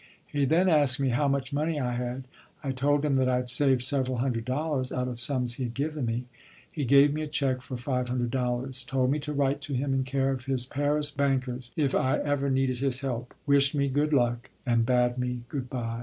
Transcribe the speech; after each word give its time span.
He 0.25 0.45
then 0.45 0.67
asked 0.67 0.99
me 0.99 1.09
how 1.09 1.27
much 1.27 1.53
money 1.53 1.79
I 1.79 1.93
had. 1.93 2.23
I 2.63 2.71
told 2.71 3.05
him 3.05 3.13
that 3.17 3.29
I 3.29 3.35
had 3.35 3.49
saved 3.49 3.83
several 3.83 4.17
hundred 4.17 4.45
dollars 4.45 4.91
out 4.91 5.07
of 5.07 5.19
sums 5.19 5.53
he 5.57 5.65
had 5.65 5.75
given 5.75 6.07
me. 6.07 6.25
He 6.71 6.85
gave 6.85 7.13
me 7.13 7.21
a 7.21 7.27
check 7.27 7.61
for 7.61 7.77
five 7.77 8.07
hundred 8.07 8.31
dollars, 8.31 8.83
told 8.83 9.11
me 9.11 9.19
to 9.19 9.31
write 9.31 9.61
to 9.61 9.75
him 9.75 9.93
in 9.93 10.03
care 10.03 10.31
of 10.31 10.45
his 10.45 10.65
Paris 10.65 11.11
bankers 11.11 11.69
if 11.75 11.93
I 11.93 12.17
ever 12.17 12.49
needed 12.49 12.79
his 12.79 13.01
help, 13.01 13.35
wished 13.45 13.75
me 13.75 13.89
good 13.89 14.11
luck, 14.11 14.49
and 14.65 14.87
bade 14.87 15.19
me 15.19 15.43
good 15.49 15.69
by. 15.69 15.99